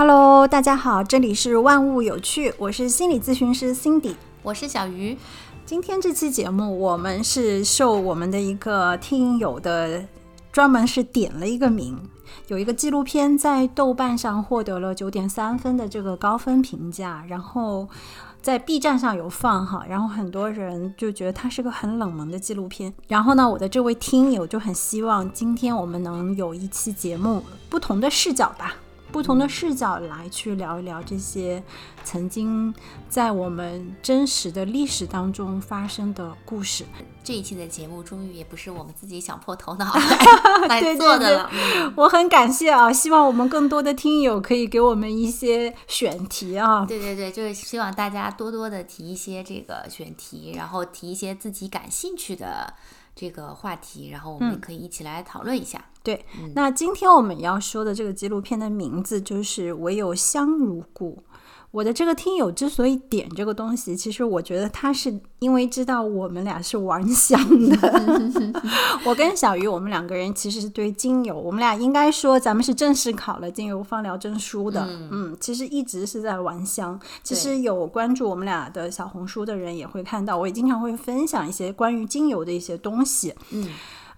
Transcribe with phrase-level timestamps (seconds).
[0.00, 5.14] Hello，大家好，这里是万物有趣，我是心理咨询师 Cindy，我是小鱼。
[5.66, 10.02] 今天这期节目，我们是受我们的一个听友的
[10.50, 11.98] 专门是点了一个名，
[12.48, 17.86] 有一个纪录片在豆瓣上获得了九点三分的这个高分评价，然后
[18.40, 22.90] 在 B 站上有放哈，然后很多人就觉得它是个很冷门的纪录片。
[23.06, 28.76] 然后呢，我的这位听友就很希望今天我们能有一期节目，不同的视角吧。
[29.12, 31.62] 不同的视角来去聊一聊这些
[32.04, 32.72] 曾经
[33.08, 36.84] 在我们真实的历史当中发生的故事。
[37.22, 39.92] 这一期的节目终于也不是我们自己想破头脑
[40.68, 41.50] 来做的了，
[41.96, 42.92] 我很感谢啊！
[42.92, 46.84] 希望我们更多的听友可以给我们一些选题啊。
[46.86, 52.74] 对对对，就是希望大家多多的提一些这个选题，然后提一些自己感兴趣的。
[53.16, 55.84] 这个话题，然后我们可以一起来讨论一下。
[56.02, 61.22] 对，那今天我们要说的这个纪录片的名字就是《唯有香如故》。
[61.72, 67.76] 我的这个听友之所以点这个东西，其实我觉得他是因为知道我们俩是玩香的。
[69.06, 74.84] 我跟小鱼，我们两个人其实是对精油，我们俩应该说咱们是正式考了精油芳疗证书的。
[75.12, 76.98] 嗯，其实一直是在玩香。
[77.22, 83.32] 其实有关注我们俩的小红书的人也会看到，我也经常会分享一些关于精油的一些东西。
[83.50, 83.68] 嗯，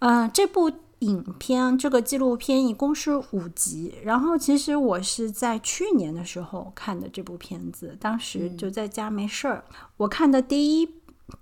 [0.01, 0.73] 嗯，这部。
[1.03, 9.65] 影片这个纪录片一共是五集，然后其实我是在去年的时候看的这部片子，当时就在家没事儿，
[9.97, 10.89] 我看的第一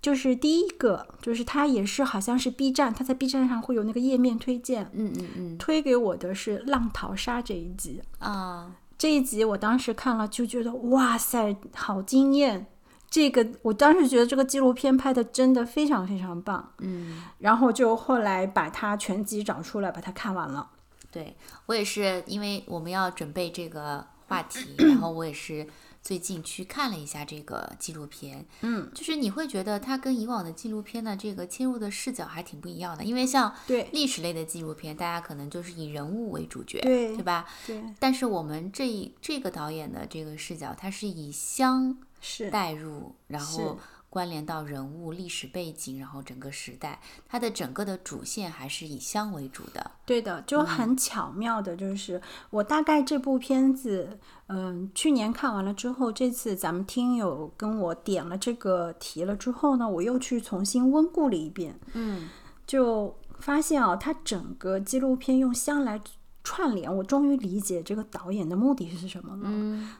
[0.00, 12.66] 就是第一个，就是它也是好像是 B 站，它在 B 站上会有那个页面推荐，嗯嗯嗯，推给我的是《浪淘沙》这一集啊，这一集我当时看了就觉得哇塞，好惊艳。
[13.11, 20.71] 这个我当时觉得这个纪录片拍的真的非常非常棒，嗯，然后就后来把它全集找出来，把它看完了。
[21.10, 25.66] 对我也是，因为我们要准备这个话题，然后我也是
[26.00, 37.44] 最近去看了一下这个纪录片，嗯，就是你会觉得它跟以往的纪录片的这个切入的视角还挺不一样的，因为像对历史类的纪录片，大家可能就是以人物为主角，对，对吧？
[37.66, 37.82] 对。
[37.98, 41.98] 但是我们这一这个导演的这个视角，它是以乡。
[42.20, 49.91] 是带入，然后关联到人物、历史背景，然后整个时代，它的整个的主线还是以香为主的。
[50.04, 52.20] 对的，就很巧妙的，就是
[52.50, 62.28] 我大概这部片子，嗯，去年看完了之后，这次咱们听友跟我点了这个题了之后呢，我又去重新温故了一遍，嗯，
[62.66, 66.00] 就发现啊，它整个纪录片用香来
[66.42, 69.42] 串联，我终于理解这个导演的目的是什么了。
[69.44, 69.94] 嗯。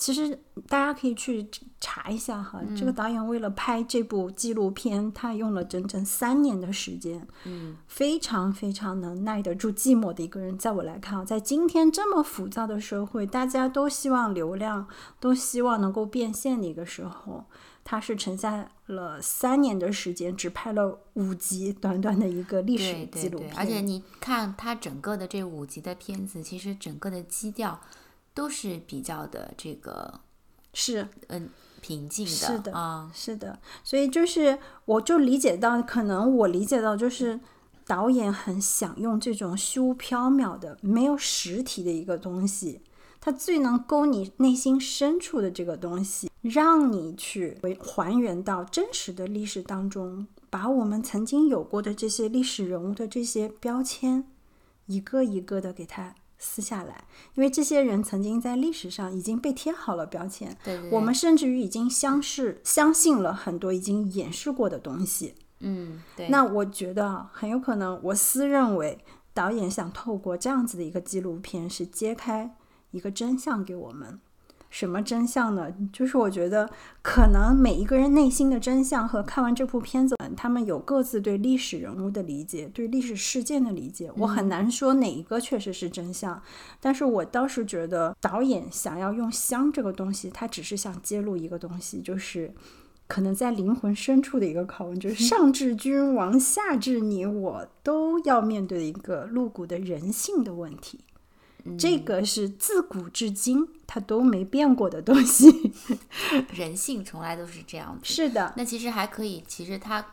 [0.00, 0.34] 其实
[0.66, 1.46] 大家可以去
[1.78, 10.56] 查一下哈，这个导演为了拍这部纪录片，他用了整整三年的时间，嗯，非常非常能耐得住寂寞的一个人。
[10.56, 14.88] 在我来看啊，在今天这么浮躁的社会，大家都希望流量，
[15.20, 17.44] 都希望能够变现的一个时候，
[17.84, 23.54] 他是沉下了三年的时间，只拍了五集，短短的一个历史纪录片。
[23.54, 27.78] 而且你看他整个的这五集的片子，其实整个的基调。
[28.40, 30.18] 都是比较的这个
[30.72, 31.50] 是嗯
[31.82, 37.38] 平静的，是的啊，是的，所以就是我就理解到，可能我理解到就是
[37.86, 42.80] 导演很想用这种虚无缥缈的、没有实体的一个东西，
[43.20, 54.24] 它最能勾你内心深处的这个东西，让你去还原到真实的历史当中，把我们曾经有过的这些历史人物的这些标签，
[54.86, 56.14] 一个一个的给它。
[56.40, 66.28] 撕下来，因为这些人曾经在历史上已经被贴好了标签，对，我们甚至于已经相视相信了很多已经演示过的东西，嗯，对。
[66.30, 68.98] 那我觉得很有可能，我私认为
[69.34, 72.56] 导演想透过这样子的一个纪录片，是揭开
[72.90, 74.18] 一个真相给我们。
[74.70, 75.66] 什么真相呢？
[75.92, 76.70] 就是我觉得，
[77.02, 84.10] 可能每一个人内心的真相和看完这部片子，他们有各自对历史人物的理解，对历史事件的理解。
[84.16, 86.40] 我很难说哪一个确实是真相，
[86.80, 92.54] 但是我倒是觉得导演想要用香这个东西，他只是想揭露一个东西，就是
[93.08, 101.00] 可能在灵魂深处的一个拷问，就是 上至君王，下至你我，都要面对的一个露骨的人性的问题。
[101.78, 105.72] 这个是自古至今它都没变过的东西，
[106.54, 108.04] 人性从来都是这样子。
[108.04, 110.04] 是的，那其实还可以，其实它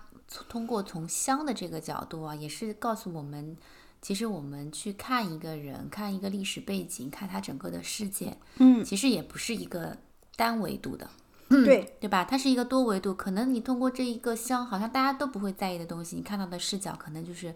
[0.49, 3.55] 通过从香的这个角度啊，也是告诉我们，
[4.01, 9.97] 其实我们去看一个人，看一个历史背景，看他整个的世界，嗯，其实也不是一个
[10.35, 11.09] 单维度的，
[11.49, 12.25] 对对吧？
[12.25, 17.55] 它是一个多维度，可能你通过这一个香，好像大家都不会在意的东西，你看到的视角可能就是。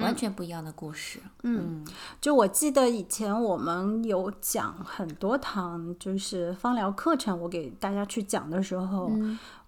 [0.00, 1.20] 完全不一样的故事。
[1.42, 1.86] 嗯，
[2.20, 9.10] 就我记得以前我们有讲很多堂，就是芳疗课程，我给大家去讲的时候，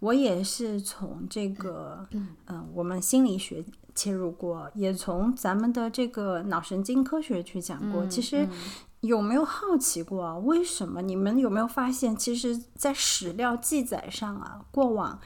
[0.00, 3.64] 我也是从这个，嗯，我们心理学
[3.94, 8.06] 切入过，也从咱们的这个脑神经科学去讲过。
[8.06, 8.48] 其实
[9.00, 15.18] 有没有好奇过，为什么你们有没有发现，其实，在史料记载上啊，过往。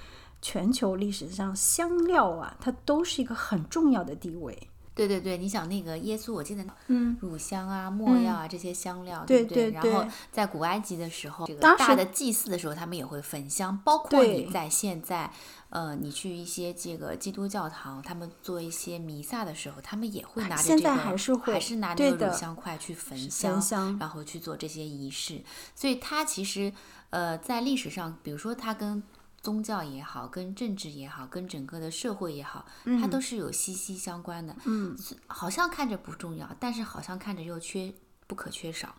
[0.43, 4.69] 全球历史上香料啊，它都是一个很重要的地位。
[4.97, 9.71] 对对对，你想那个耶稣，我记得，嗯，乳香啊、没药啊这些香料，对不对？
[9.71, 13.77] 然后在古埃及的时候，这个大的祭祀的时候，他们也会焚香。
[13.85, 15.31] 包括你在现在，
[15.69, 25.45] 呃，你去一些这个基督教堂，他们做一些弥撒的时候，他们也会拿着这个，还是还是拿那个乳香块去焚香，然后去做这些仪式。
[25.75, 26.73] 所以它其实，
[27.11, 29.03] 呃，在历史上，比如说它跟
[29.47, 32.67] 宗教也好，跟政治也好，跟整个的社会也好，
[33.01, 34.57] 它都是有息息相关的。
[34.65, 34.97] 嗯，
[35.29, 37.95] 好像看着不重要，但是好像看着又缺
[38.27, 38.93] 不可缺少。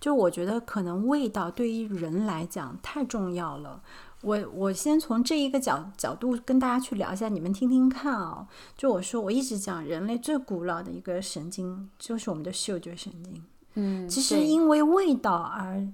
[0.00, 3.80] 就我觉得，可能味道对于人来讲太重要了。
[4.22, 8.48] 我我先从这一个角角度跟大家去聊一下，你们听听看啊。
[8.76, 13.44] 就我说，我一直讲人类最古老的一个神经就是我们的嗅觉神经。
[13.74, 15.86] 嗯，其实因为味道而。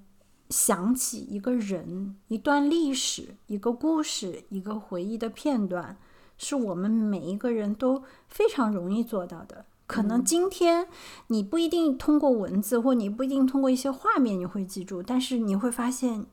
[0.51, 5.97] 想起一个人、一段历史、一个故事、一个回忆的片段，
[6.39, 9.65] 是我们每一个人都非常容易做到的。
[9.87, 10.89] 可能今天
[11.27, 16.25] 你不一定通过文字，或你不一定通过一些画面你会记住，但是你会发现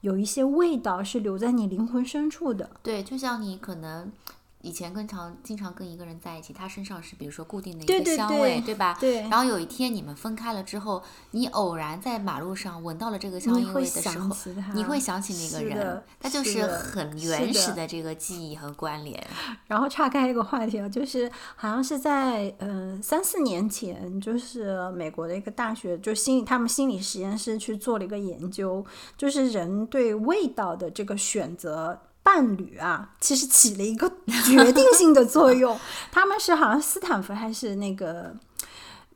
[0.00, 2.70] 有一些味道是留在你灵魂深处的。
[2.82, 4.12] 对，就像你可能。
[4.62, 8.96] 以前跟常经常跟一个人在一起，他身上是比如说固定的一个香味，对吧？
[9.00, 9.22] 对。
[9.22, 14.36] 然后有一天你们分开了之后，你偶然在马路上闻到了这个香味的时候，
[14.74, 19.26] 你会想起那个人，他就是很原始的这个记忆和关联。
[19.66, 28.84] 然后岔开一个话题啊，就是好像是在嗯三四年前，就是美国的一个大学，就心理他们心理实验室去做了一个研究，
[29.16, 31.98] 就是人对味道的这个选择。
[32.22, 34.08] 伴侣啊，其实起了一个
[34.44, 35.78] 决定性的作用。
[36.12, 38.34] 他们是好像斯坦福还是那个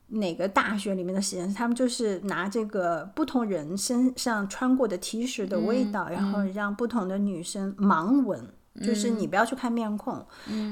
[0.09, 1.55] 哪个大学里面的实验室？
[1.55, 8.49] 他们就是拿这个不同人身上穿过的 T 恤的味道，然后让不同的女生盲闻，
[8.83, 10.25] 就是你不要去看面孔，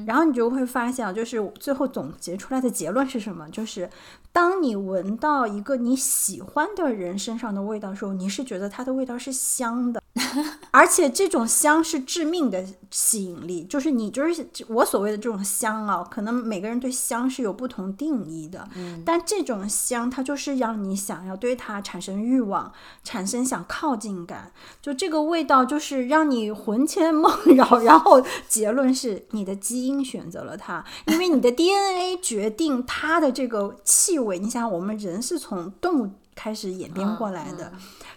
[0.06, 3.48] 然后你就会发现，就是最后总结出来的结论是什么？
[3.50, 3.88] 就是
[4.32, 10.01] 当你闻到一个你喜欢的人身上的味道的时候，你是觉得它的味道是香的。
[10.70, 18.68] 而且这种香是致命的吸引力，就是你就是我所谓的这种香啊，可能每个人对香是有不同定义的。
[18.74, 22.70] 嗯，但这种香它就是让你想要对它产生欲望，
[23.02, 24.52] 产生想靠近感。
[24.82, 34.38] 就这个味道就是让你魂牵梦绕，然后结论是你的基因选择了它，因为你的 DNA 决定它的这个气味。
[34.38, 37.72] 你想，我们人是从动物开始演变过来的。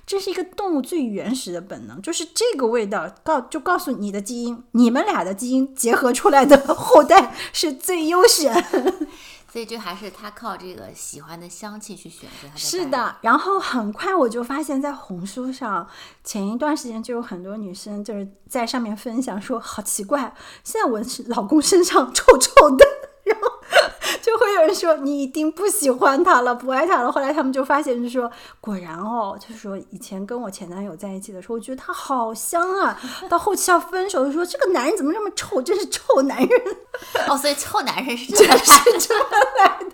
[0.05, 8.53] 这是一个动物最原始的本能，就是这个味道告就告诉你的基因，你们俩的基因结合出来的后代是最优选。
[9.51, 12.59] 所以就还是他靠这个喜欢的香气去选择他的。
[12.59, 15.87] 是的，然后很快我就发现，在红书上，
[16.25, 22.85] 前一段时间就有很多女生就是在上面分享说，好奇怪，现在我老公身上臭臭的，
[23.25, 23.51] 然后。
[24.21, 27.11] 就会有人说你一定不喜欢他了，不爱他了。
[27.11, 32.99] 后来他们就发现，就说果然哦，就是说以前跟我前男友在一起的时候，我觉得他好香啊。
[33.29, 36.49] 到后期要分手，就说这个男人怎么这么臭，真是臭男人。
[37.27, 38.55] 哦，所以臭男人是这么
[39.59, 39.91] 来的，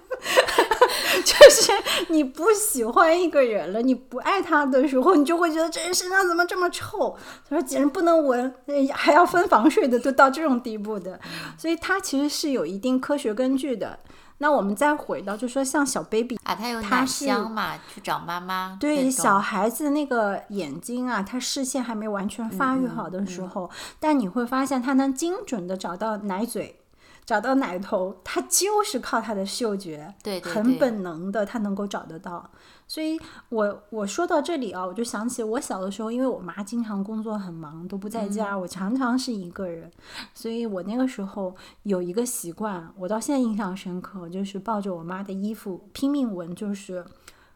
[1.23, 1.71] 就是
[2.09, 7.15] 你不喜欢一个人了，你不爱他的时候，你就会觉得这人身上怎么这么臭？
[7.49, 8.53] 他说简直不能闻，
[8.93, 11.19] 还要分房睡的，都到这种地步的。
[11.57, 13.99] 所以他其实是有一定科学根据的。
[14.39, 18.75] 那我们再回到，就说像小 baby 啊，他有奶香嘛，去找妈妈。
[18.79, 23.69] 对，小孩子那个眼睛啊，他视线还没完全发育好的时候，
[23.99, 26.80] 但你会发现他能精准的找到奶嘴。
[27.25, 32.49] 找到奶头，它就是靠它的嗅觉，对，很本能的，它能够找得到。
[32.87, 39.89] 所以，我我说到这里啊，我就想起我小的时候，因为我妈经常工作很忙，都不在家，我常常是一个人，
[40.33, 47.05] 所以我那个时候有一个习惯，我到现在印象深刻，就是抱着我妈的衣服拼命闻，就是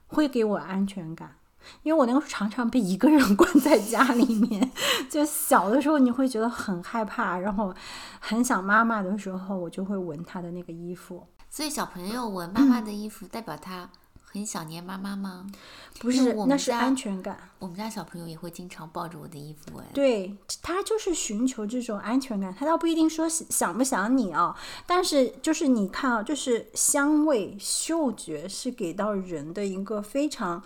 [0.08, 1.36] 会给我安全感。
[1.84, 4.72] 因为我那个时候常常被一个人 关在家里面，
[5.10, 7.74] 就小的时候你会觉得很害怕，然后
[8.20, 11.28] 很想妈妈的时候，我就会闻她的那个衣服。
[11.50, 13.90] 所以小朋友闻妈妈的衣服，代表他。
[14.34, 15.48] 很想念妈妈吗？
[15.98, 17.38] 不是，那是安全感。
[17.58, 22.54] 我们家小朋友也会经常抱着我的衣服，哎，对他就是寻求这种安全感。
[22.54, 24.54] 他倒不一定说想不想你啊，
[24.86, 30.62] 但是就是你看啊，就是香味、嗅觉是给到人的一个非常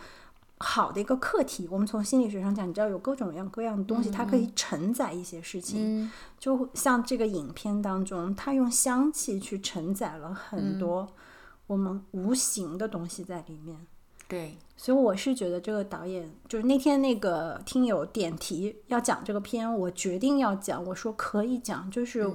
[0.60, 1.68] 好的一个课题。
[1.70, 6.12] 我们从心理学上讲，你知道有各种各样各样的东西，它可以承载一些事情。
[6.38, 11.08] 就像这个影片当中，它用香气去承载了很多
[11.68, 13.78] 我们无形的东西在里面。
[14.28, 22.30] 对，所以我是觉得这个导演就是那天那个听友点题要讲这个片，我决定要讲，我说可以讲，就是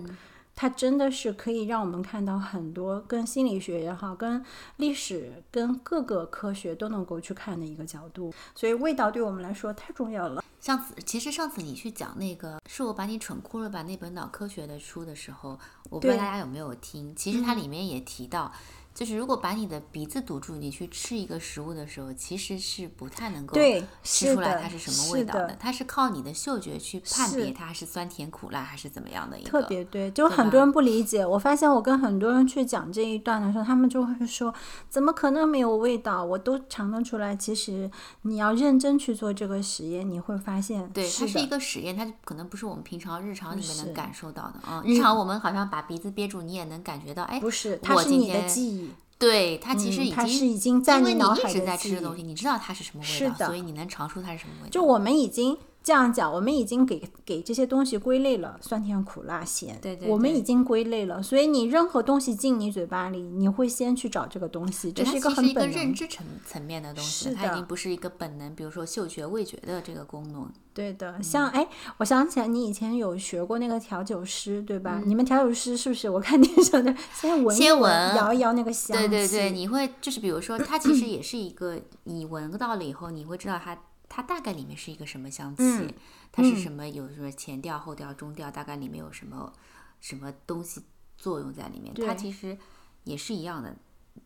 [0.57, 4.45] 它真的是可以让我们看到很多跟心理学也好，跟
[4.77, 8.33] 历史、跟各个科学都能够去看的一个角度。
[8.55, 10.43] 所以味道对我们来说太重要了。
[10.61, 15.59] 上次其实上次你去讲那个是我把你蠢哭了吧那本脑科学的书的时候，
[15.91, 18.51] 我不知道大家有没有听，其实它里面也提到。
[18.95, 23.57] 就是如果把你的鼻子堵住，你去吃一个食物的时候，其实是不太能够
[24.05, 25.57] 吃出来它是什么味道的。
[25.59, 29.51] 它是靠你的嗅觉去判别它是酸甜苦辣还是怎么样的一个。
[29.51, 31.27] 特别对，就很多人不理解。
[31.27, 34.55] 我发现我跟很多人去讲这一段的时候，他们就会说
[34.89, 36.25] ：“怎么可能没有味道？
[36.25, 37.91] 我都尝得出来。”其实
[38.23, 44.81] 你要认真去做这个实验，你会发现，对，它是一个实验，它可能不是我们平常日常里面能感受到的啊。
[44.87, 48.84] 日常我们好像把鼻子憋住，你也能感觉到，哎，不是，它是你的记忆。
[49.19, 54.71] 对它其实已经，它是已经在你脑海一直在吃的东西，你知道它是什么味道，所以你能尝出它是什么味道。
[54.71, 55.57] 就我们已经。
[55.85, 59.79] 这样讲，我们已经给给这些东西归类了，酸甜苦辣咸。
[59.83, 60.09] 对对。
[60.09, 65.79] 我们已经归类了，所以你任何东西进你嘴巴里，你会先去找这个东西，这是一个很本能。
[65.79, 70.51] 认知层层面的东西，它已经不是一个本能，比如说嗅觉、味觉的这个功能。
[70.73, 75.03] 对的，像哎，我想起来，你以前有学过那个调酒师，对吧？
[75.05, 76.09] 你们调酒师是不是？
[76.09, 78.97] 我看电视的 先闻，先闻，摇一摇那个香。
[78.97, 83.79] 对对对，你会就是比如说，它其实也是一个，你闻到了以后，你会知道它。
[84.09, 85.95] 它大概里面是一个什么香气？
[86.31, 86.89] 它是什么？
[86.89, 88.51] 有什么前调、后调、中调？
[88.51, 89.53] 大概里面有什么
[90.01, 90.83] 什么东西
[91.17, 91.95] 作用在里面？
[91.95, 92.57] 它其实
[93.05, 93.75] 也是一样的。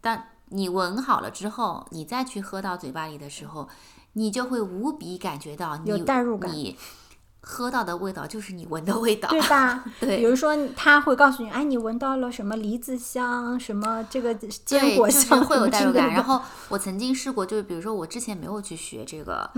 [0.01, 3.69] 但你闻好了之后，你再去喝到嘴巴里的时候，
[4.13, 6.51] 你就会无比感觉到有代入感。
[7.41, 9.85] 喝到的味道就是你闻的味道，对吧？
[10.01, 16.13] 对，比如说他会告诉你，哎，你闻到了什么梨子香，什么这个坚果香，会有代入感。
[16.13, 19.51] 然后我曾经试过，就是比如说我之前没有去学这个，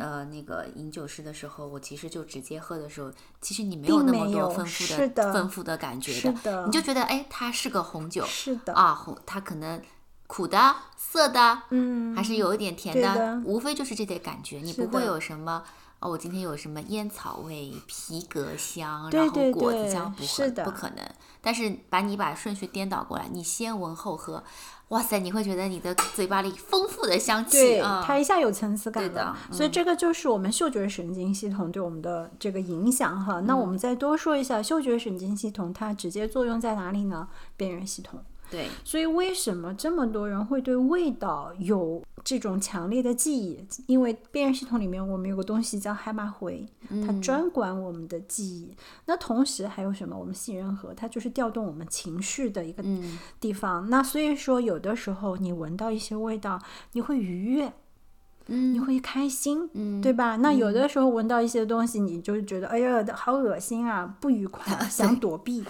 [0.00, 8.74] 呃，那个饮酒师的时候，我其实就直接喝的时候，其实你没有那么多丰富的丰富的感觉的，你就觉得哎，它是个红酒，是的。
[8.74, 9.80] 啊，红，它可能
[10.26, 15.62] 苦的、涩的，嗯，还是有一点甜的，无非就是这点感觉，你不会有什么。
[16.00, 20.98] 哦，我今天有什么烟草味、皮革香，然后果子香，不会，不可能。
[21.40, 24.42] 但是把你把顺序颠倒过来，你先闻后喝，
[24.88, 29.34] 哇塞，你会觉得你的嘴巴里丰富的香气，它一下有层次感的。
[29.50, 33.40] 所以这个就是我们嗅觉神经系统对我们的这个影响哈。
[33.40, 37.28] 那我们再多说一下，嗅觉神经系统它直接作用在哪里呢？
[37.56, 38.22] 边缘系统。
[38.50, 43.58] 对，所以为什么这么多人会对味道有这种强烈的记忆？
[43.86, 46.66] 因为辨认系统里面我们有个东西叫海马回，
[47.06, 48.74] 它专管我们的记忆。
[49.06, 50.18] 那同时还有什么？
[50.18, 52.82] 我们杏仁核，它就是调动我们情绪的一个
[53.38, 53.88] 地方。
[53.90, 56.58] 那所以说，有的时候你闻到一些味道，
[56.92, 57.72] 你会愉悦。
[58.48, 59.68] 你会开心，
[60.02, 60.36] 对吧？
[60.36, 65.64] 那有的时候闻到一些东西，你就觉得哎呀，好恶心啊，不愉 快，想躲避。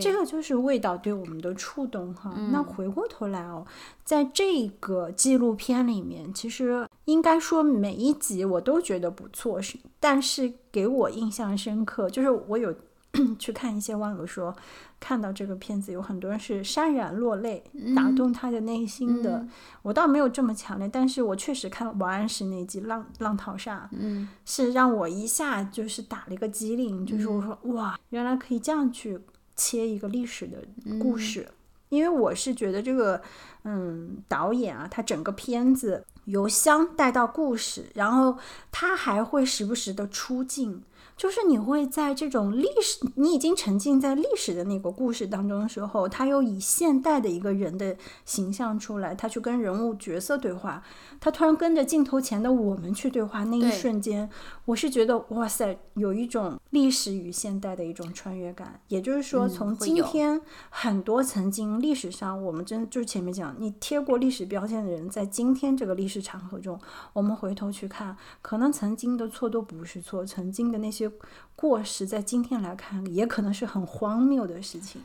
[0.00, 2.34] 这个就是味道对我们的触动哈。
[2.52, 3.64] 那回过头来哦，
[4.04, 12.74] 在这个纪录片里面，其实应该说每一集我都觉得不错，是但是给我印象深刻，就是我有。
[13.38, 14.54] 去看一些网友说，
[14.98, 17.62] 看到这个片子有很多人是潸然落泪，
[17.94, 19.46] 打动他的内心的。
[19.82, 29.20] 我倒没有这么强烈，但是我确实看王安石那集《浪浪淘沙》，嗯，是让我一下就是打了一个激灵，就是我说哇，原来可以这样去
[29.54, 30.58] 切一个历史的
[30.98, 31.48] 故事。
[31.90, 33.22] 因为我是觉得这个，
[33.62, 38.36] 嗯，导演啊，他整个片子由香带到故事，然后
[38.72, 40.82] 他还会时不时的出镜。
[41.16, 50.82] 就是你会在这种历史，你已经沉浸在历史的那个故事当中的时候，他又以现代的一个人的形象出来，他去跟人物角色对话，
[51.20, 54.28] 他突然跟着镜头前的我们去对话，那一瞬间，
[54.64, 58.80] 我是觉得哇塞，有一种历史与现代的一种穿越感。
[58.88, 66.78] 也就是说，从今天很多曾经历史上我们真就是前面讲，你贴过历史标签的人，在今天这个历史场合中，
[67.12, 71.10] 我们回头去看，可能曾经的错都不是错，曾经的那些。
[71.56, 75.00] 过时在今天来看，也可能是很荒谬的事情。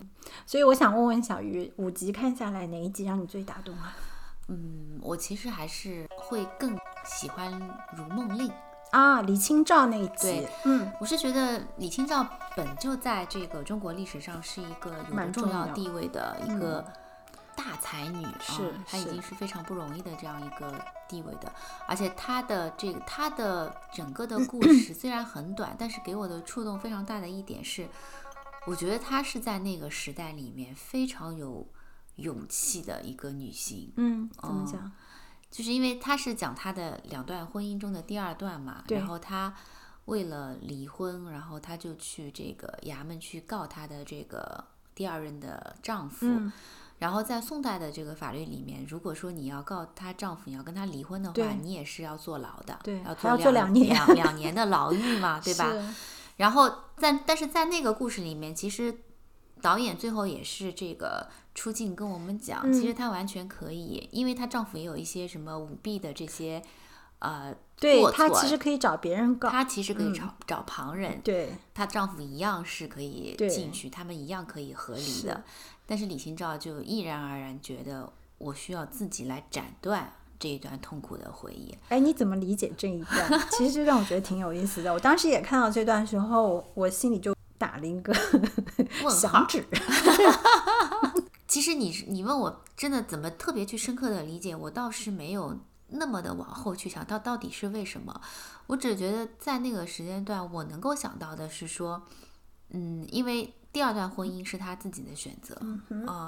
[0.48, 3.96] 所以我想问问小鱼，五集看下来哪一集让你最打动啊？
[4.48, 7.54] 嗯，我其实还是会更喜欢
[7.96, 8.50] 《如梦令》
[8.90, 10.48] 啊，李清照那一集。
[10.66, 12.28] 嗯，我是觉得李清照
[12.58, 16.84] 本就在这个中国历史上是一个有着重要地位的一个
[17.60, 21.52] 大才女，啊她已经是非常不容易的这样一个地位的。
[21.88, 27.90] 而且她的这个她的整个的故 事虽然很短，但是给我的触动非常大的一点是，
[28.66, 31.68] 我觉得她是在那个时代里面非常有。
[32.20, 34.92] 勇气的一个女性，嗯，怎么讲？
[35.50, 39.56] 就是因为她是讲她的两段婚姻中的第二段嘛，然后她
[40.04, 44.62] 为了离婚，然后她就去这个衙门去告她的这个
[44.94, 46.28] 第二任的丈夫。
[47.00, 55.74] 然后在宋代的这个法律里面，如果说你要告她丈夫，你要跟她离婚的话，你也是要坐牢的，对，要坐两年两两年的牢狱嘛， 对吧？
[56.38, 58.96] 然后在但是在那个故事里面，其实
[59.62, 61.28] 导演最后也是这个。
[61.56, 66.64] 出镜跟我们讲，其实她完全可以，因为她丈夫也有一些什么舞弊的这些，
[67.18, 75.44] 呃，对她其实可以找别人告，她其实可以找找旁人，对她丈夫一样是可以进去，他们一样可以合理的。
[75.90, 81.76] 但是李清照就毅然而然觉得，我需要自己来斩断这一段痛苦的回忆。
[81.90, 83.42] 哎，你怎么理解这一段？
[83.58, 84.94] 其实这段我觉得挺有意思的。
[84.94, 88.14] 我当时也看到这段时候，我心里就打了一个
[89.10, 89.66] 响指。
[91.48, 98.22] 其实你你问我真的怎么特别去深刻的理解，我倒是没有那么的往后去想到到底是为什么。
[98.68, 102.04] 我只觉得在那个时间段，我能够想到的是说，
[102.72, 105.56] 嗯，因为第二段婚姻是她自己的选择
[106.08, 106.28] 啊，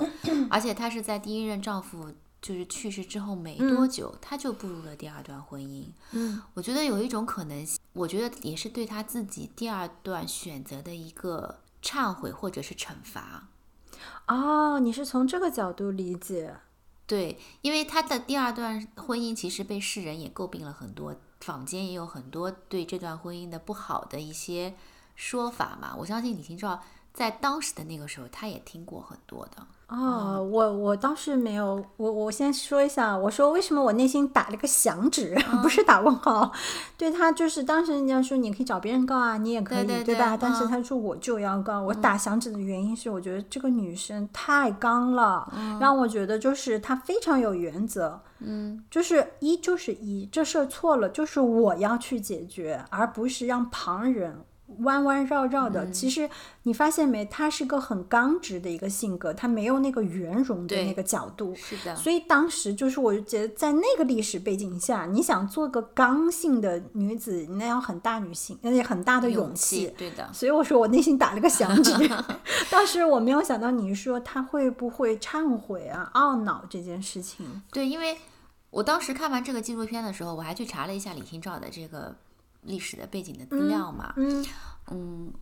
[0.49, 5.85] 而且她是在第一任丈夫就是去世之后没多久，她就步入了第二段婚姻。
[6.11, 13.47] 嗯，我觉得有一种可能性，我觉得也是对她自己第二段选择的一个忏悔或者是惩罚。
[14.27, 16.55] 哦，你是从这个角度理解，
[17.05, 24.73] 对，因为她的第二段婚姻其实被世人也诟病了很多，坊间也有很多对这段婚姻的不好的一些
[25.21, 25.93] 说法嘛。
[25.95, 26.79] 我相信李清照
[27.13, 29.63] 在当时的那个时候，他也听过很多的。
[29.87, 36.49] 哦，我我倒是没有，我我先说一下，我说为什么我内心打了个响指， 不是打问号。
[36.97, 40.37] 对他就是当时人家说你可以找别人告啊，你也可以，对吧？
[40.37, 54.45] 但是他说我就要告，我打响指的原因是我觉得这个女生太刚了，让我觉得就是她非常有原则，嗯，就是一就是一，这事儿错了就是我要去解决，而不是让旁人。
[54.79, 56.29] 弯弯绕绕的，其实
[56.63, 57.25] 你发现没？
[57.25, 61.53] 他是个很刚直的一个性格，他没有那个圆融的那个角度。
[61.55, 61.95] 是的。
[61.95, 69.93] 所以当时就是，我就觉得在那个历史背景下，你想做个刚性的女子，那要很大女性，而且很大的勇气。
[69.97, 70.27] 对的。
[70.33, 71.93] 所以我说我内心打了个响指。
[72.69, 77.61] 当时我没有想到你说他会不会忏悔啊、懊恼这件事情。
[77.71, 78.17] 对，因为
[78.71, 82.15] 我当时看完这个纪录片的时候，我还去查了一下李清照的这个。
[82.63, 84.45] 历史的背景的资料嘛，嗯
[84.91, 85.33] 嗯，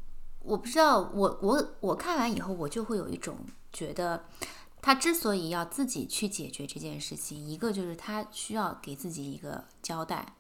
[0.42, 3.36] 我不知道，我我我看完以后，我就会有一种
[3.74, 4.24] 觉得，
[4.82, 10.34] 他之所以要自己去解决这件事情，一个就是他需要给自己一个交代，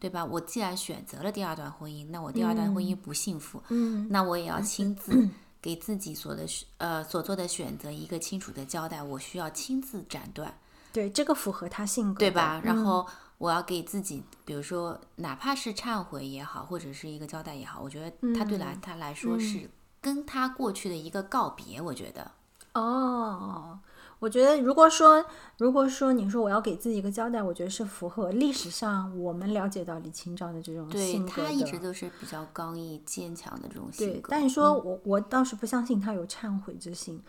[0.00, 0.24] 对吧？
[0.24, 5.28] 我既然选择了第二段婚姻，那我第二段婚姻不幸福，嗯，那我也要亲自
[5.62, 6.46] 给自己所的
[6.78, 10.52] 呃所做的选择一个清楚的交代，我需要亲自斩断，
[10.92, 12.60] 对，这个符合他性格，对吧？
[12.64, 13.06] 然后。
[13.38, 19.70] 我要给自己，比如说，哪怕是忏悔也好，或者是一个交代也好，我觉得他对来他来说是
[20.00, 21.80] 跟他过去的一个告别。
[21.80, 22.32] 我觉得，
[22.74, 23.78] 哦，
[24.18, 25.24] 我觉得如果说，
[25.56, 34.28] 如果说你说我要给自己一个交代，我觉得是符合历史上我们了解到李清照的这种性格他一直都是比较刚毅坚强的这种性格。
[34.32, 37.22] 但你说我，我倒是不相信他有忏悔之心。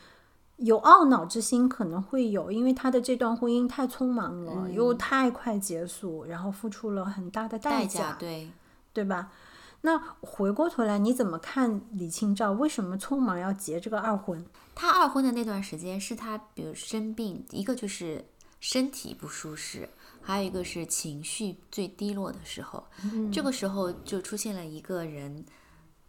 [0.59, 8.49] 有懊恼之心可能会有，因为他的这段婚姻太匆忙了，又太快结束，然后付出了很大的代价，对
[8.93, 9.31] 对吧？
[9.81, 14.45] 那回过头来，你怎么看李清照为什么匆忙要结这个二婚？
[14.75, 18.25] 他二婚的那段时间是他比如生病，一个就是
[18.59, 19.87] 身体不舒适，
[20.21, 22.83] 还有一个是情绪最低落的时候。
[23.31, 25.45] 这个时候就出现了一个人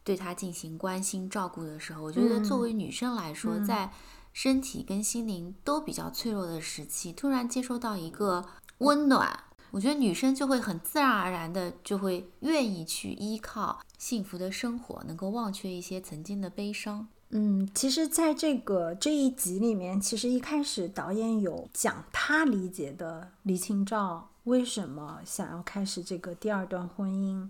[0.02, 3.88] 对他进行关心照顾的时候，我觉得作为女生来说，在
[4.32, 8.44] 身体跟心灵都比较脆弱的时期，突然接收到一个
[8.78, 17.06] 温暖，我觉得女生就会很自然而然的就会愿意去依靠幸福的生活，能够忘却一些曾经的悲伤。
[17.30, 27.48] 嗯，其实，在这个这一集里面，其实一开始导演有讲他理解的李清照为什么想要开始这个第二段婚姻。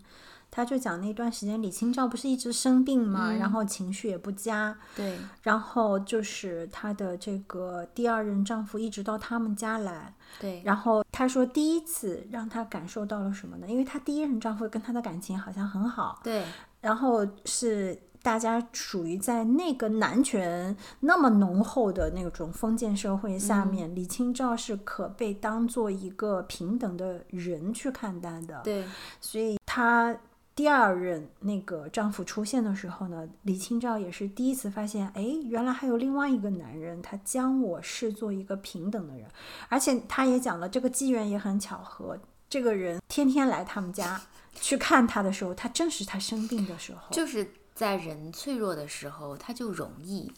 [0.50, 4.76] 他就讲那段时间，李清照不是一直生病嘛，然后情绪也不佳。
[4.96, 5.16] 对。
[5.42, 10.12] 然后就是她的这个第二任丈夫一直到他们家来。
[10.40, 10.60] 对。
[10.64, 13.66] 然后他说，第一次让他感受到了什么呢？
[13.68, 16.20] 因为他第一任丈夫跟他的感情好像很好。
[16.24, 16.44] 对。
[16.80, 28.60] 然后是大家属于在那个男权那么浓厚的那种封建社会下面，李清照是可被当做一个平等的人去看待的。
[28.64, 28.84] 对。
[29.20, 30.16] 所以她。
[30.60, 39.26] 第二任那个丈夫出现的时候呢，李清照也是第一次发现，哎，原来还有另外一个男人，他将我视作一个平等的人，
[39.70, 44.20] 而且他也讲了，这个机缘也很巧合，这个人天天来他们家
[44.54, 50.30] 去看他的时候，他正是他生病的时候，就是在人脆弱的时候，他就容易，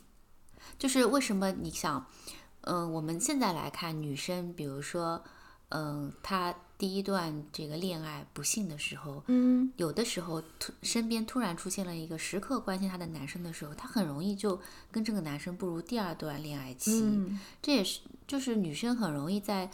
[0.78, 2.06] 就是为什么你想，
[2.60, 5.20] 嗯，我们现在来看女生，比如说，
[5.70, 6.54] 嗯，她。
[6.82, 17.08] 第一段这个恋爱不幸的时候，嗯，有的时候突身边突然出现了一个时刻关心她的男生的时候，她很容易就跟这个男生步入第二段恋爱期。
[17.62, 19.70] 这也是就是女生很容易在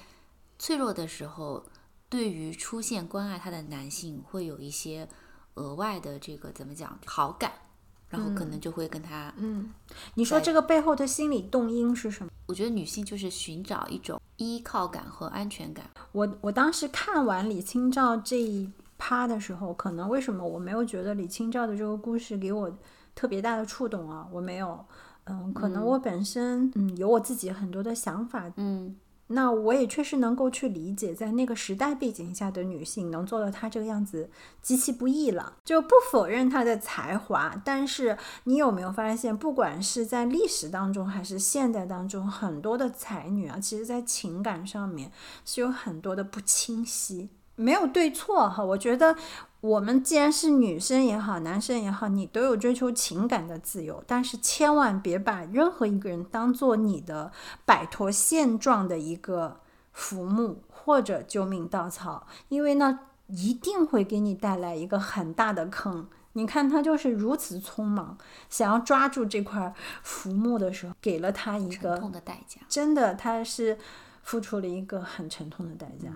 [0.59, 1.65] 脆弱的时候，
[2.11, 5.09] 对于出现关爱她的男性会有一些
[5.55, 7.51] 额外的这个怎么讲好感。
[8.11, 9.71] 然后可能就会跟他，嗯，
[10.15, 12.31] 你说这个背后的心理动因是什么？
[12.47, 15.85] 我觉得女性就是寻找一种依靠感和安全感。
[16.11, 22.73] 我我当时看完李清照这一趴的时候，可能为什么我没有觉得李清照的这个故事给我
[23.15, 24.27] 特别大的触动啊？
[24.33, 24.85] 我没有，
[25.27, 28.97] 嗯，可能我本身嗯有我自己很多的想法，嗯。
[29.29, 34.31] 那我也确实能够去理解，在那个时代背景下的女性能做到她这个样子，
[34.63, 35.55] 极其不易了。
[35.65, 45.13] 就不否认她的才华，但是你有没有发现，不管是在历史当中还是现代当中，很多的才女啊，其实在情感上面
[45.45, 47.29] 是有很多的不清晰。
[47.59, 49.17] 没有对错哈，我觉得
[49.61, 57.33] 我们既然是女生也好，男生也好，你都有追求情感的自由，但是千万别把任何一个人当做你的
[57.65, 59.61] 摆脱现状的一个
[59.93, 66.09] 浮木或者救命稻草，因为那一定会给你带来一个很大的坑。
[66.35, 68.17] 你看他就是如此匆忙，
[68.49, 72.61] 想要抓住这块浮木的时候，给了他一个沉痛的代价。
[72.69, 73.77] 真的，他是
[74.23, 76.09] 付出了一个很沉痛的代价。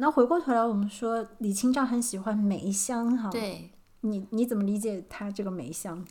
[0.00, 3.70] 那回过头来，我们说李清照很喜欢梅香，哈，对，
[4.02, 6.04] 你你怎么理解她这个梅香？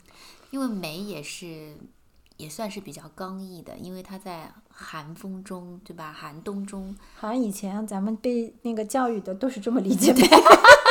[0.52, 1.76] 因为梅也是
[2.36, 6.12] 也算是比较刚毅的，因为她在寒风中，对吧？
[6.12, 10.22] 寒冬中，好像以前咱们被那个教育的都是这么理解 的。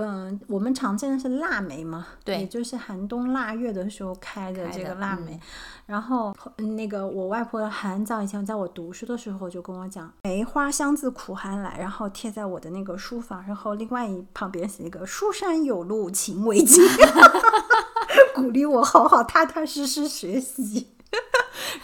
[0.00, 5.38] 嗯，我们常见的是腊梅嘛，对，也就是寒冬腊月的时候开的这个腊梅。
[5.86, 16.84] 然后那个我外婆很早以前在我读书的时候就跟我讲，梅花香自苦寒来，然后贴在我的那个书房，然后另外一旁边写一个书山有路勤为径，
[18.36, 20.94] 鼓励我好好踏踏实实学习。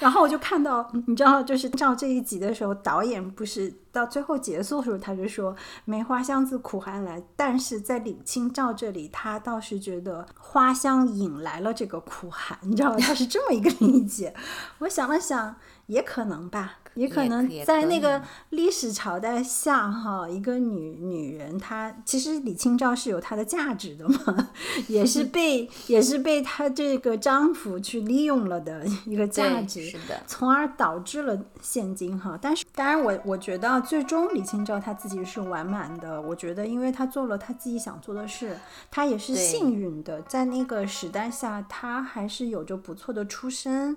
[0.01, 5.55] 然后我就看到，你知道，就是照这一集的时候，导演不是到最后结束的时候，他就说
[5.85, 12.97] “梅花香自苦寒来”，但是在李清照这里，他倒是觉得花香引来了这个苦寒，你知道吗？
[13.01, 14.35] 他是这么一个理解。
[14.79, 16.79] 我想了想，也可能吧。
[16.95, 24.51] 也可能在那个历史朝代下，哈，一个女女人，她其实李清照是有她的价值的嘛，
[24.89, 32.39] 也是被也是被她这个丈夫去利用了的一个价值，是的，从而导致了现今哈。
[32.41, 38.57] 但是当然，我我觉得最终李清照她自己是完满的，我觉得因为她做了她自己想做的事，
[38.91, 43.97] 她也是幸运的，在那个时代下，她还是有着不错的出身。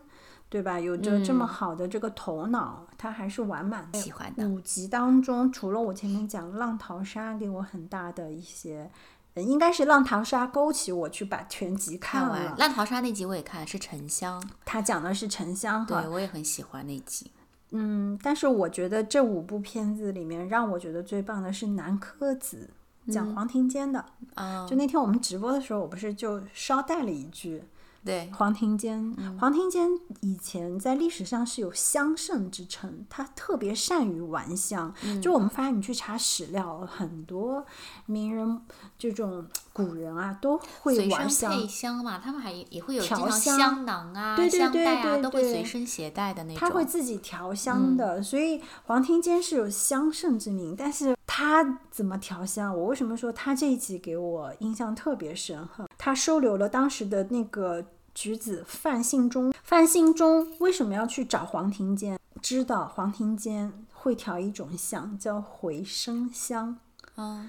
[0.50, 0.80] 对吧？
[0.80, 4.00] 有着这么好的这个头脑，他还是完满的。
[4.00, 8.90] 喜欢的五集当中，除了我前面讲《浪淘沙》给我很大的一些，
[9.36, 12.56] 应该是《浪淘沙》勾起我去把全集看完。
[12.58, 16.02] 《浪淘沙》那集我也看，是沉香，他讲的是沉香哈。
[16.02, 17.30] 对，我也很喜欢那集。
[17.72, 22.70] 嗯，但是我觉得这五部片子里面，让我觉得最棒的是南柯子
[23.12, 24.06] 讲黄庭坚的。
[24.36, 27.62] 啊，就那天我们直播的时候，我不是就捎带了一句。
[28.06, 29.90] 对，黄庭坚，黄庭坚
[30.22, 34.94] 以前在历史上是有香圣之称，他特别善于玩香。
[35.22, 37.66] 就我们发现，你去查史料，很多
[38.06, 38.62] 名人
[38.98, 41.52] 这种古人啊，都会玩香。
[41.52, 46.60] 配香嘛，他们还也会有调香囊啊、香袋啊，都会随身携带的那种。
[46.60, 50.74] 他会自己调香的，所以黄庭坚是有香圣之名。
[50.78, 52.74] 但是他怎么调香？
[52.74, 55.68] 我为什么说他这一集给我印象特别深？
[55.68, 57.86] 哈，他收留了当时的那个。
[58.18, 62.18] 举子范信中，范信中为什么要去找黄庭坚？
[62.42, 66.80] 知道黄庭坚会调一种香叫回生香。
[67.18, 67.48] 嗯，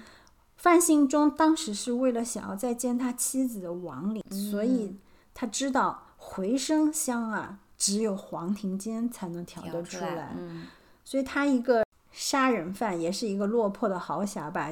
[0.57, 4.95] 范信中当时是为了想要再见他妻子的亡灵，所以
[5.33, 10.35] 他知道回生香啊，只有黄庭坚才能调得出来。
[10.37, 10.67] 嗯，
[11.03, 11.83] 所以他一个。
[12.21, 14.69] 杀人犯也是一个落魄的豪侠吧，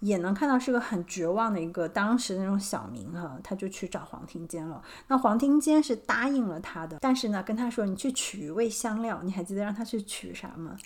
[0.00, 4.82] 也能看到是个很绝望的一个当时那种小民哈，他就去找黄庭坚了。
[5.06, 10.76] 那黄庭坚是答应了他的，但是呢，跟他说你去取一味香料，你还记得让他去取啥吗？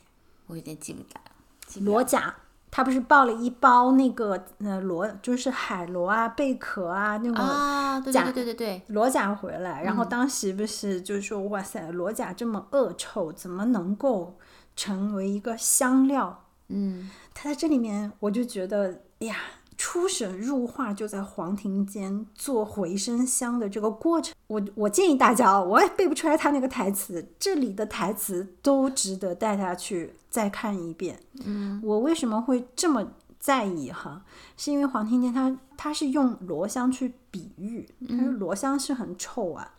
[0.46, 1.82] 我有点记不得了。
[1.82, 2.32] 罗甲，
[2.70, 14.38] 他不是抱了一包那个呃螺，就是海螺啊、贝壳啊那种甲，对对对对，螺甲回来，然后当时不是就是说哇塞，螺甲这么恶臭，怎么能够？
[14.76, 19.36] 成为一个香料，嗯，他在这里面，我就觉得，哎呀，
[19.76, 24.34] 出神入化就在黄庭坚做回声香的这个过程。
[24.46, 31.20] 我我建议大家啊，我也背不出来他那个台词，这里的台词都值得带他去再看一遍。
[31.44, 34.24] 嗯，我为什么会这么在意哈？
[34.56, 39.74] 是因为黄庭坚他他是用罗香去比喻，他说罗香是很臭啊。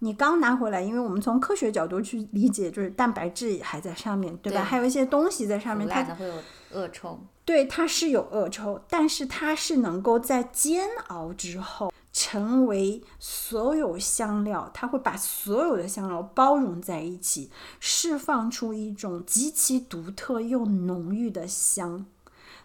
[0.00, 4.62] 你刚拿回来，因为我们从科学角度去理解，就是蛋白质还在上面，对吧？
[4.62, 6.34] 还有一些东西在上面，它会有
[6.72, 7.18] 恶臭。
[7.44, 22.04] 对，它是有恶臭，但是它是能够在煎熬之后成为所有香料，它会把所有的香料包容在一起，释放出一种极其独特又浓郁的香。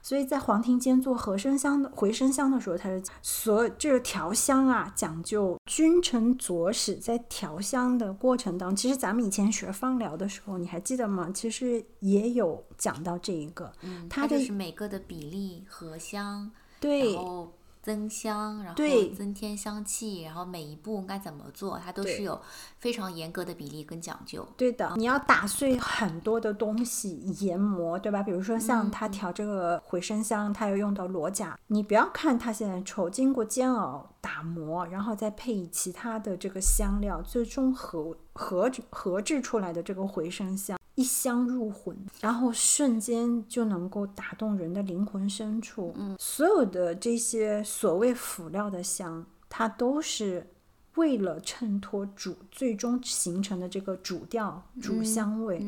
[0.01, 6.95] 所以在黄庭坚做和生香的回生香的时候，他是所就是调香啊，讲究君臣佐使。
[6.95, 11.29] 在调香的过程当中，其实咱们以前学芳疗的时候，你还记得吗？
[11.33, 17.51] 其实也有讲到这一个，嗯，它就是每个的比例和香，对，然后。
[17.83, 18.81] 增香，然后
[19.15, 22.41] 增添香气，然后每一步该怎么做，它都是有
[22.79, 24.47] 非常严格的比例跟讲究。
[24.55, 28.23] 对的，你要打碎很多的东西研磨，对吧？
[28.23, 40.79] 比如说像它调这个回声香，它要用到罗甲，你不要看它现在臭，经过煎熬打磨，然后再配以其他的这个香料，最终合合合制出来的这个回声香。
[40.95, 45.93] 一香入魂，然后瞬间就能够打动人的灵魂深处。
[45.97, 50.51] 嗯，所有的这些所谓辅料的香，它都是
[50.95, 55.65] 为了衬托主最终形成的这个主调、主香味。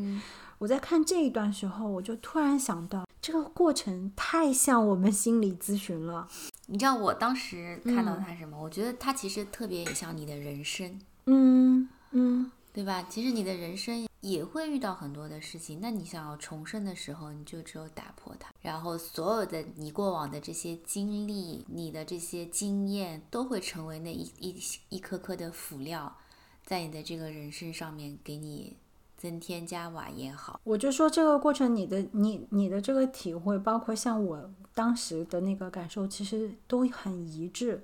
[0.59, 6.27] 我在看这一段时候，我就突然想到，这个过程太像我们心理咨询了。
[6.67, 8.61] 你知道我当时看到它什么？
[8.61, 10.99] 我觉得它其实特别像你的人生。
[11.25, 13.05] 嗯嗯，对吧？
[13.09, 14.07] 其实你的人生。
[14.25, 24.59] 也会遇到很多的事情，那你想要重生的时候，你就只有打破它，然后所有的你过往的这些经历，你的这些经验，都会成为那一一
[24.89, 26.17] 一颗颗的辅料，
[26.65, 28.75] 在你的这个人生上面给你
[29.15, 30.59] 增添加瓦也好。
[30.63, 37.83] 我就说这个过程，你的你你的这个体会，包括像我当时的那个感受，其实都很一致，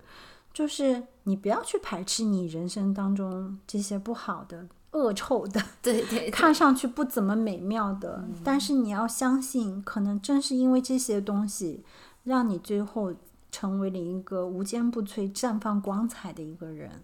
[0.51, 4.67] 就是你不要去排斥你人生当中这些不好的。
[4.91, 11.84] 恶臭的， 对对，看上去不怎么美妙的，但是你要相信，可能正是因为这些东西，
[12.23, 13.13] 让你最后
[13.51, 17.04] 成为了一个无坚不摧、绽放光彩的一个人。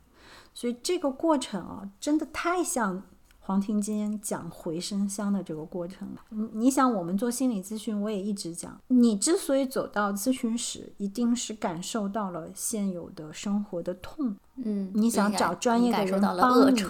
[0.54, 3.04] 所以这个过程啊，真的太像。
[3.48, 16.84] 黄庭坚讲回声香的这个过程，你你想，我们做心理咨询，我也一直讲，你之所以走到咨询室，一定是感受到了现有的生活的痛，嗯，你想找专业的人帮你，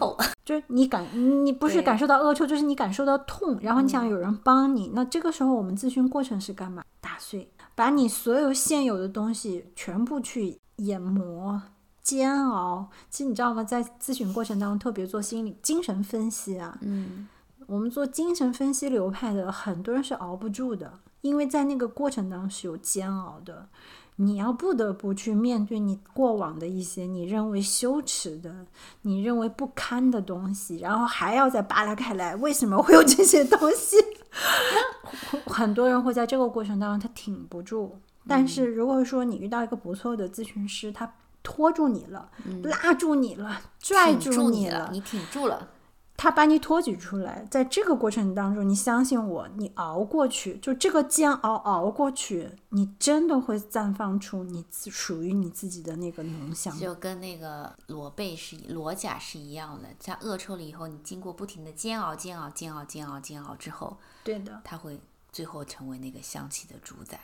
[0.44, 1.06] 就是你感
[1.46, 6.84] 你不是感受到恶臭，就是你感受到痛，然后你想有人帮你，那这个时候我们咨询过程是干嘛？
[7.00, 11.62] 打碎，把你所有现有的东西全部去研磨。
[12.08, 13.62] 煎熬，其实你知道吗？
[13.62, 17.28] 在咨询过程当中，特别做心理精神分析啊，嗯，
[17.66, 23.68] 我们做精神分析流派的很多人是熬不住的，因为在那个过程当中是有煎熬的，
[24.16, 28.66] 你要不得不去面对你过往的一些你认为羞耻的、
[29.02, 33.98] 你认为不堪的东西，然后还要再扒拉开来，为什么会有这些东西？
[35.48, 41.12] 很多人会在这个过程当中他挺不住，但是如果说你遇到一个不错的咨询师，他
[41.44, 42.30] 拖住你了，
[42.64, 45.70] 拉住你了，拽住你了，你挺住了。
[46.20, 56.76] 他把你托举出来，在这个过程当中，你相信我，你熬过去，就这个煎熬熬过去，你真的会绽放出你属于你自己的那个浓香。
[56.76, 65.00] 就跟那个裸背是裸甲是一样的，在恶臭了以后，你经过不停的煎熬、煎熬、煎熬、煎熬、煎熬之后，对的，它会
[65.32, 67.20] 最后成为那个香气的主宰。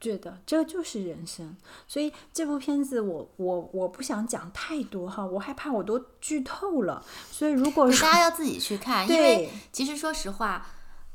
[0.00, 1.54] 觉得这就是人生，
[1.86, 7.04] 所以这部片子我我我不想讲太多哈，我害怕我都剧透了。
[7.30, 10.66] 所以如果大家要自己去看，因为其实说实话，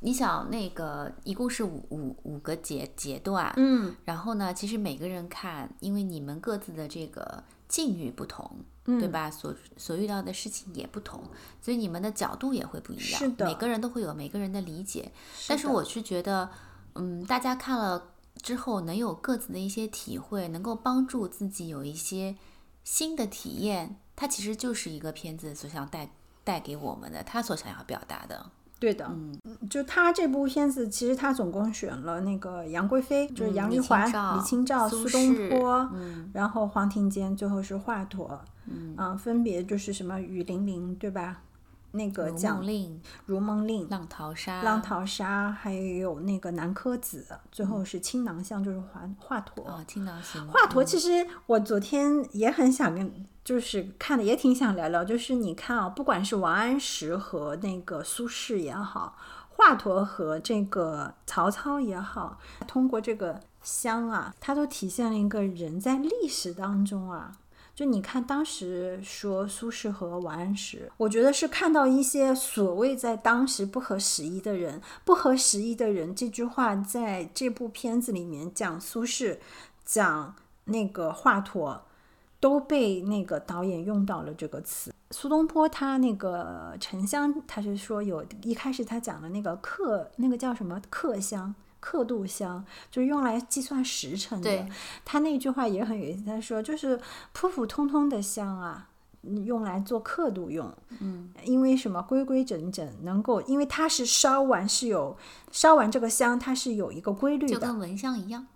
[0.01, 8.47] 你想那个一共是五五五个阶阶段，嗯，然后呢，其实每个人看，因为你们各自的这个境遇不同，
[8.85, 9.31] 对吧？
[9.31, 11.23] 所所遇到的事情也不同，
[11.59, 13.19] 所以你们的角度也会不一样。
[13.19, 15.11] 是的，每个人都会有每个人的理解。
[15.47, 16.51] 但是我是觉得，
[16.93, 18.11] 嗯，大家看了。
[18.41, 22.35] 之后能有各自的一些体会，能够帮助自己有一些
[22.83, 26.09] 新的体验，它其实就是一个片子所想带
[26.43, 28.45] 带给我们的，他所想要表达的。
[28.77, 35.89] 对的，嗯，就他这部片子，其实他总共选了那个杨贵妃，就是杨玉环、李清照、苏东坡，
[36.33, 41.41] 然后黄庭坚，最后是华佗，嗯，分别就是什么雨霖铃，对吧？
[41.95, 42.63] 那个讲
[43.25, 49.63] 《如梦令》、浪淘沙、浪淘沙，还有那个南柯子，最后是青囊相，就是华华佗。
[49.63, 50.47] 哦，青囊行。
[50.47, 59.17] 华佗其实我昨天也很想跟，就是看的也挺想聊聊，就是你看啊，不管是王安石和那个苏轼也好，
[59.49, 67.37] 华佗和这个曹操也好，通过这个香啊，它都体现了一个人在历史当中啊。
[67.75, 79.39] 就你看，当时说苏轼和王安石，我觉得是看到一些所谓在当时不合时宜的人，不合时宜的人这句话在这部片子里面讲苏轼，
[79.83, 80.33] 讲
[80.63, 81.81] 那个华佗，
[82.39, 84.93] 都被那个导演用到了这个词。
[85.11, 91.53] 苏东坡他那个沉香，他是说有一开始他讲的那个客，那个叫什么客香。
[91.85, 94.67] 刻度香就是用来计算时辰的。
[95.05, 96.99] 他那句话也很有意思，他说就是
[97.31, 98.89] 普普通通的香啊，
[99.45, 100.73] 用来做刻度用。
[100.99, 105.15] 嗯，因为什么规规整整，能够因为它是烧完是有
[105.51, 108.47] 烧完这个香，它是有一个规律的，就跟蚊香一样。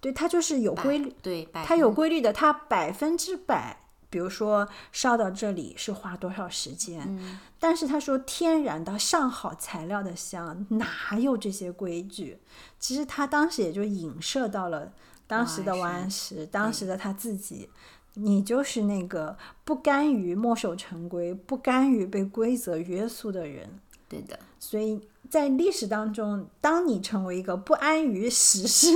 [0.00, 1.14] 对，它就是有规律。
[1.22, 3.80] 对，它有规律的，它百分之百。
[4.14, 7.18] 比如说烧到这里是花多少时间？
[7.58, 12.38] 但是他说天然的上好材料的香哪有这些规矩？
[12.78, 14.92] 其实他当时也就影射到了
[15.26, 17.68] 当时的王安石，当时的他自己，
[18.12, 23.80] 你就是那个不甘于墨守成规、不甘于被规则约束的人。
[24.08, 28.86] 对的，所以在历史当中，当你成为一个不安于时事，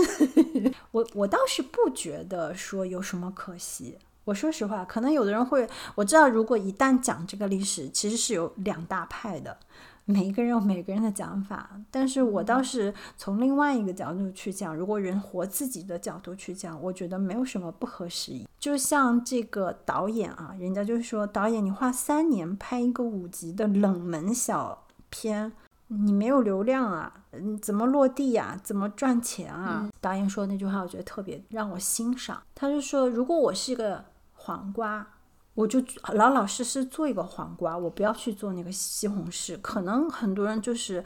[0.93, 3.99] 我我倒是不觉得说有什么可惜。
[4.29, 9.57] 我说实话，可能有的人会，我知道，如果一旦讲这个历史，其实是有两大派的，
[10.05, 11.71] 每一个人有每个人的讲法。
[11.91, 18.47] 但是我倒是从另外一个角度去讲，如果人活自己的角度去讲，我觉得没有什么不合时宜。
[18.59, 25.51] 就像这个导演啊，人家就说，导演你花三年拍一个五集的冷门小片，
[25.87, 28.61] 你没有流量啊，嗯，怎么落地呀？
[28.63, 29.89] 怎么赚钱啊？
[30.03, 32.43] 导演说那句话，我觉得特别让我欣赏。
[32.55, 34.05] 他就说，如果我是一个
[34.49, 35.07] 黄瓜，
[35.53, 35.79] 我就
[36.15, 39.61] 老老实实做一个黄瓜，我不要去做那个西红柿。
[39.61, 41.05] 可能很多人就是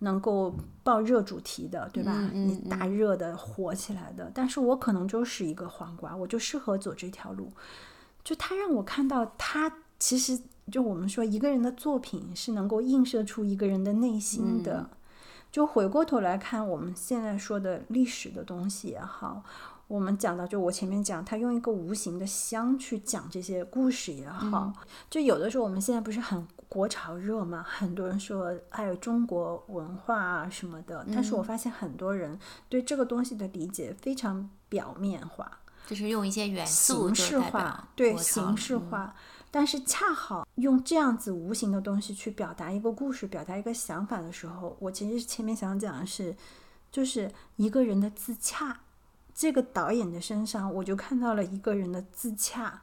[0.00, 2.12] 能够爆热主题的，对吧？
[2.34, 7.50] 你大热的火起来的，但是我可能就是一个黄瓜，我就适合走这条路。
[8.22, 10.38] 就他让我看到，他其实
[10.70, 14.90] 就我们说一个人的作品是能够映射出一个人的内心的。
[15.50, 19.42] 就回过头来看，我们现在说的历史的东西也好。
[19.88, 24.72] 我们讲到，就我前面讲，他用一个无形的香去讲这些故事也好，
[25.10, 32.38] 就有的时候我们现在不是很国潮热嘛，很多人说还有中国文化啊什么的，但是我发现很多人
[32.70, 39.14] 对这个东西的理解非常表面化，就是用一些元素形式化，对形式化，
[39.50, 46.34] 但是恰好用这样子无形的东西去表达一个故事，表达一个想法的时候，我其实前面想讲的是，
[46.90, 48.80] 就是一个人的自洽。
[49.34, 52.82] 这个导演的身上，我就看到了一个人的自洽。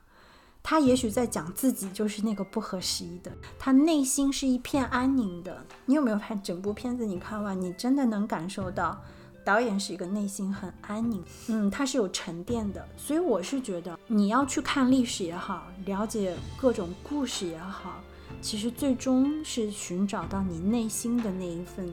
[0.62, 5.66] 他也许在讲自己就是那个不合时宜的，他内心是一片安宁的。
[5.86, 7.06] 你有没有看整部片子？
[7.06, 9.02] 你看完，你真的能感受到
[9.46, 12.86] 导演是一个内心很安宁，嗯，他是有沉淀的。
[12.98, 18.04] 所以我是觉得，你要去看历史也好，了解各种故事也好，
[18.42, 21.92] 其实最终是寻找到你内心的那一份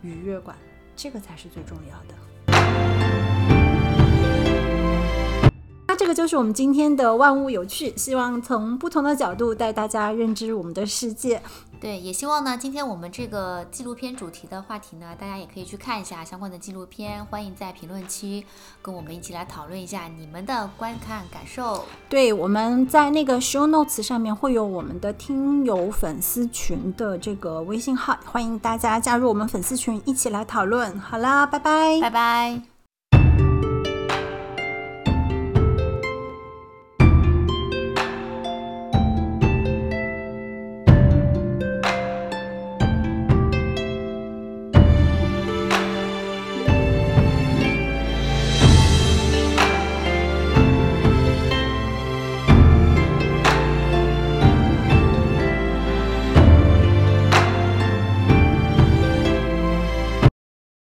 [0.00, 0.56] 愉悦感，
[0.94, 2.14] 这个才是最重要的。
[6.06, 11.42] 这个就是我们今天的万物有趣，希望从不同的角度带大家认知我们的世界。
[11.80, 17.26] 对，也希望呢，今天我们这个纪录片主题的话题呢，大家也可以去看一下相关的纪录片。
[17.26, 18.46] 欢迎在评论区
[18.80, 21.84] 跟我们一起来讨论一下你们的观看感受。
[22.08, 30.96] 对，我们在那个 show notes 上面会有我们的听友粉丝群的这个微信号，欢迎大家加入我们粉丝群，一起来讨论。
[31.00, 32.75] 好啦，拜拜，拜拜。